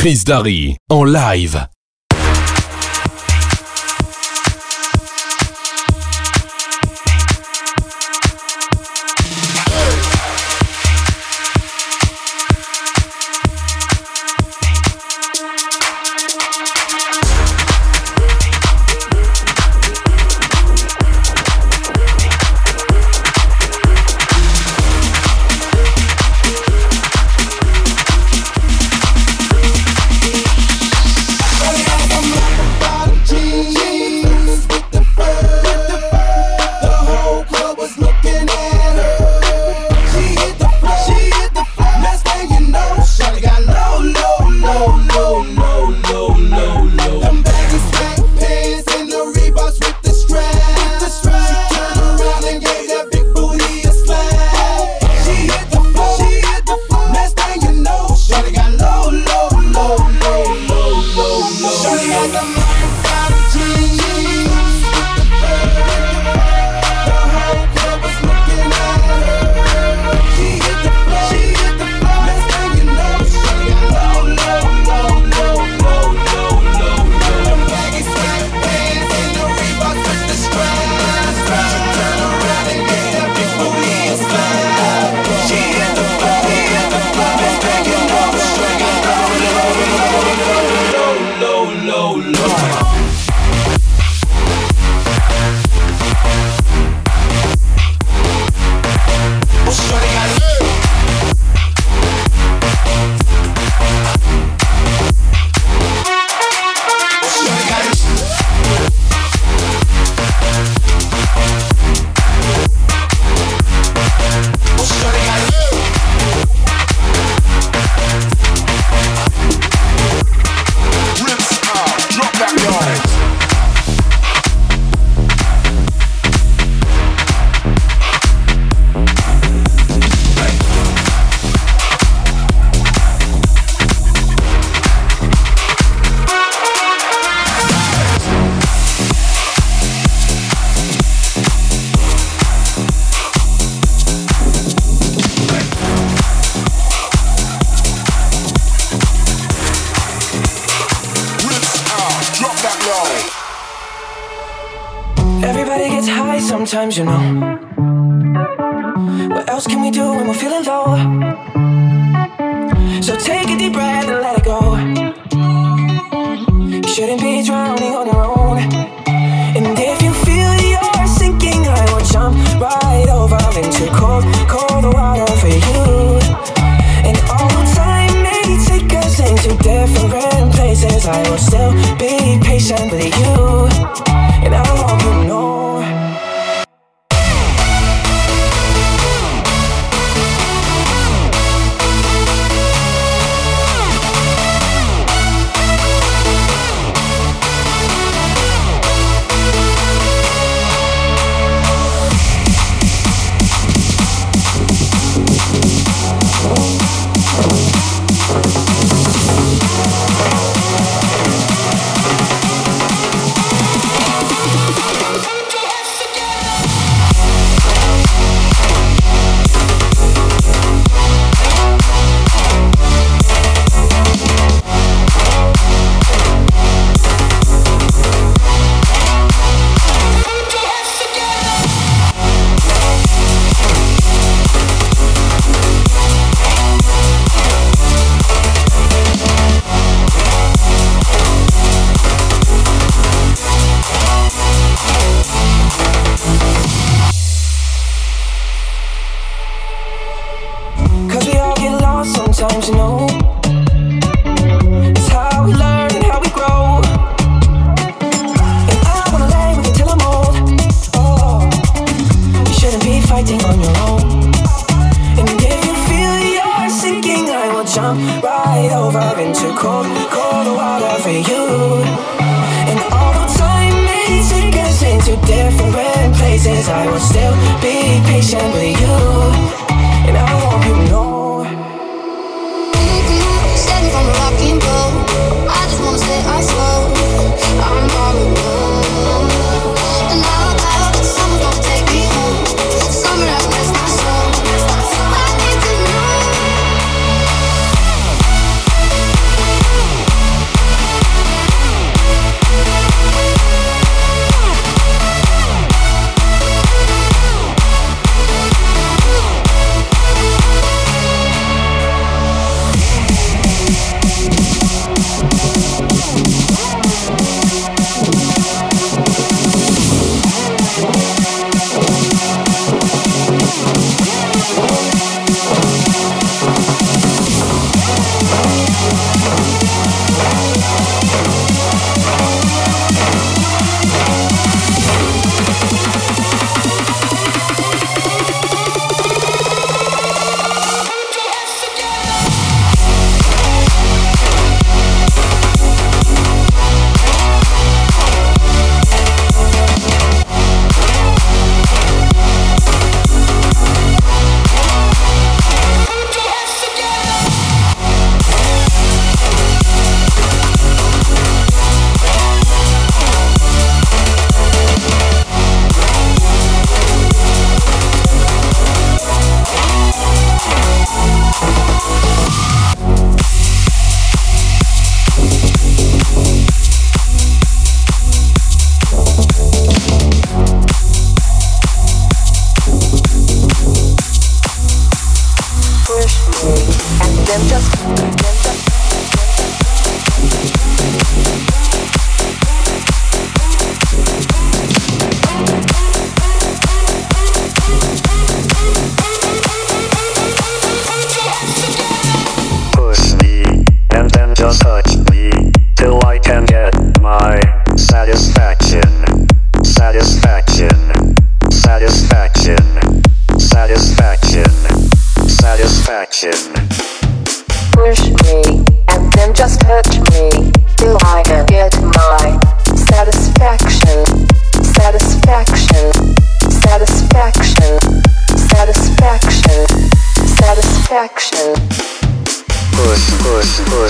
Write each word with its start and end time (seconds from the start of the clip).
Chris 0.00 0.24
Darry 0.24 0.78
en 0.88 1.04
live. 1.12 1.68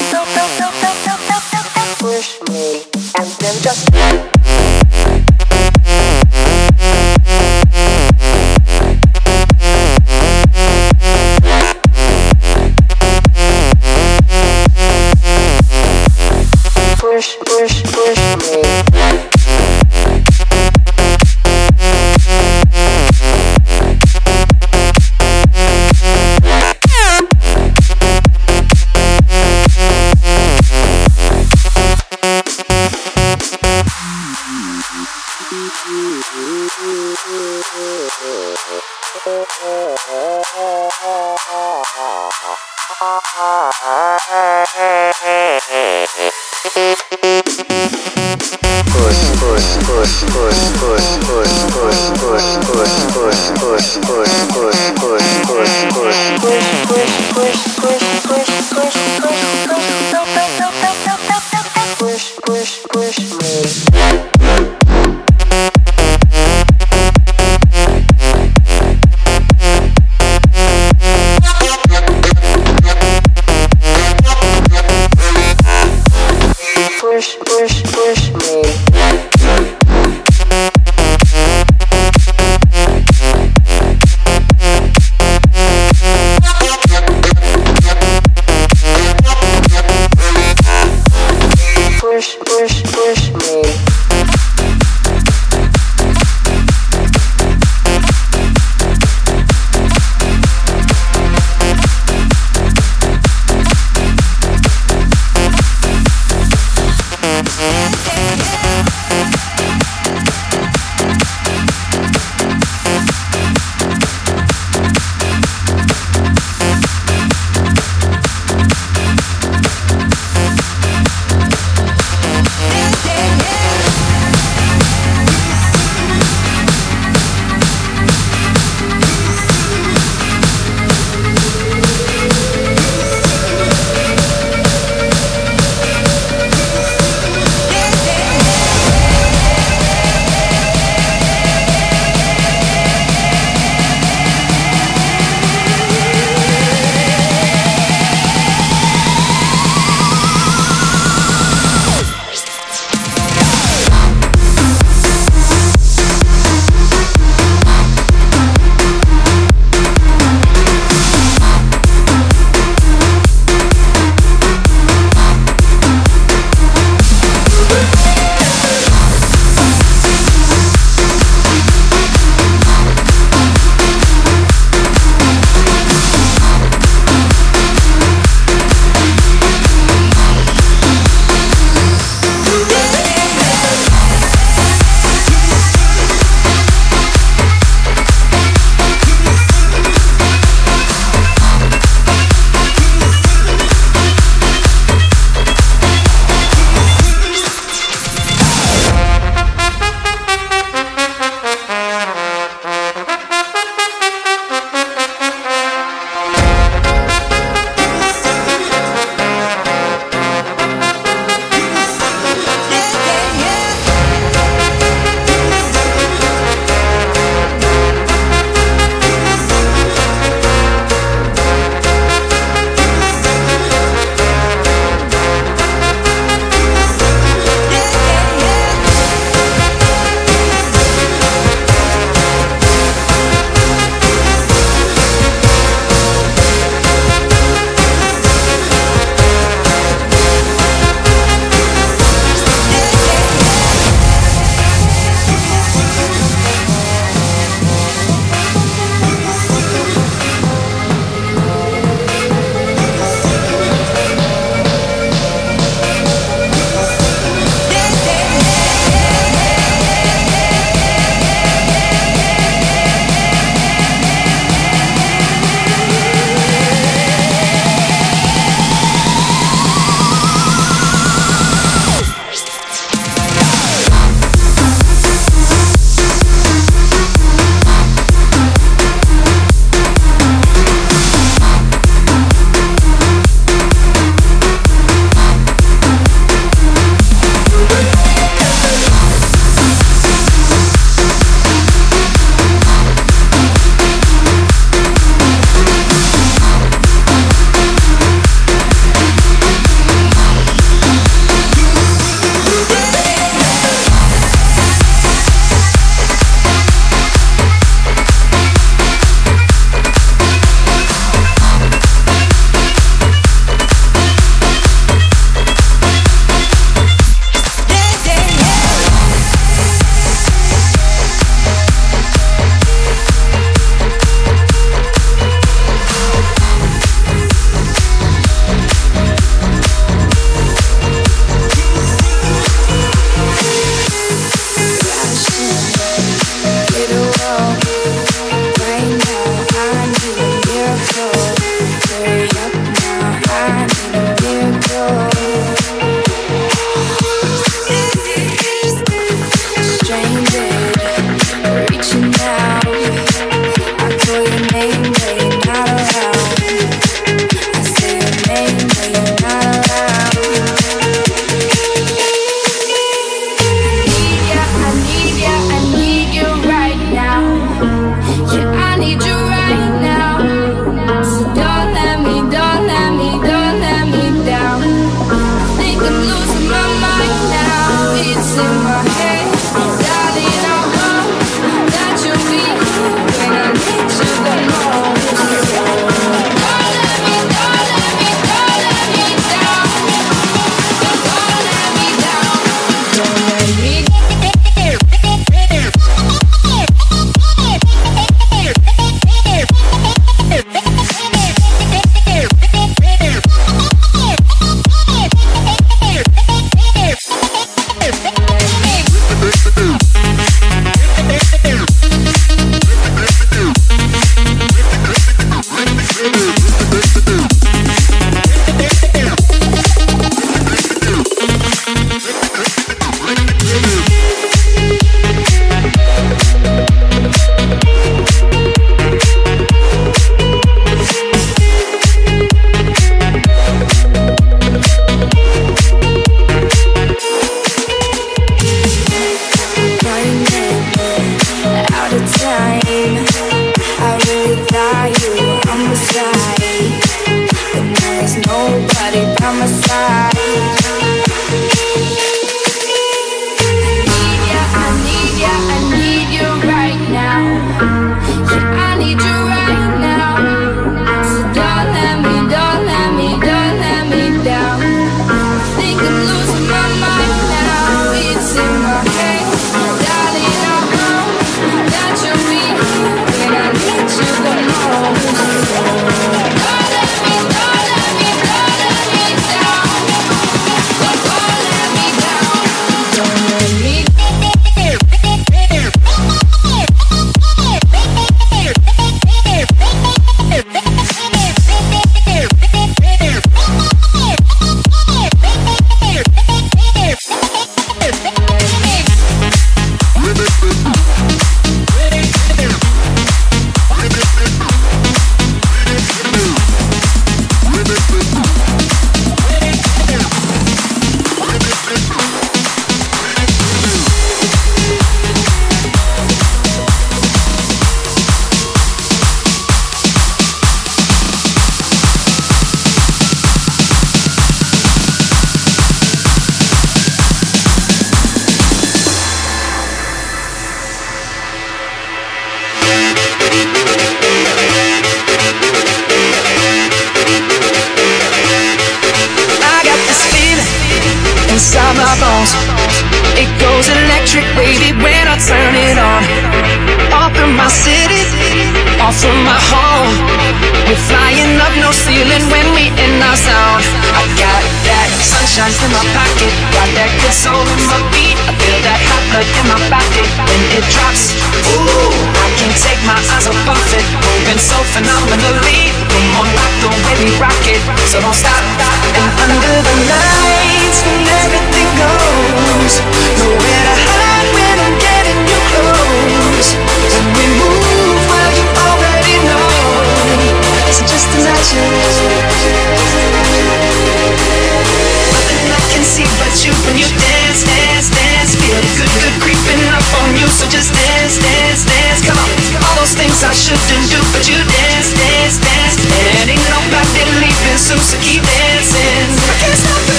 push 0.00 0.03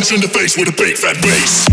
punch 0.00 0.12
in 0.14 0.20
the 0.22 0.28
face 0.28 0.56
with 0.56 0.66
a 0.68 0.72
big 0.72 0.96
fat 0.96 1.14
bass. 1.20 1.68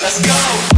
Let's 0.00 0.72
go! 0.74 0.77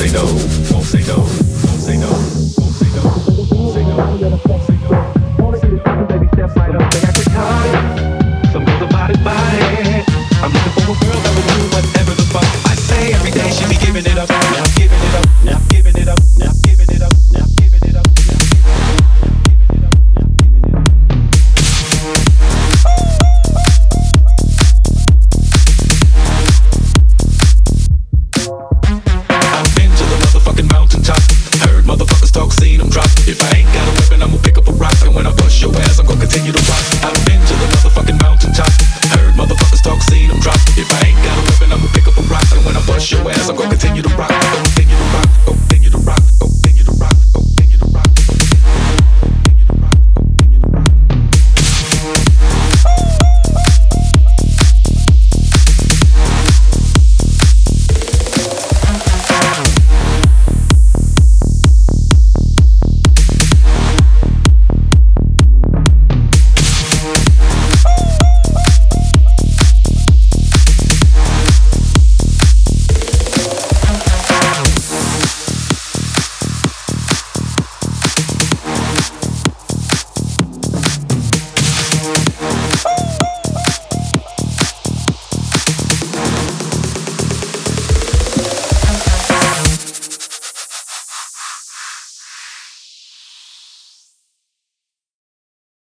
they 0.00 0.10
know. 0.12 0.49